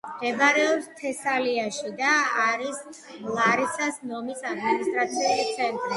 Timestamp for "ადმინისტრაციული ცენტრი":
4.53-5.89